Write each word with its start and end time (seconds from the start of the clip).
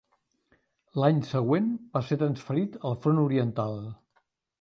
L'any 1.01 1.19
següent, 1.31 1.67
va 1.97 2.01
ser 2.07 2.17
transferit 2.21 2.79
al 2.91 2.97
Front 3.05 3.21
Oriental. 3.25 3.79